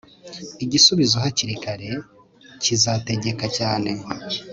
Igisubizo 0.65 1.15
hakiri 1.23 1.55
kare 1.63 1.89
kizategeka 2.63 3.45
cyane 3.57 3.91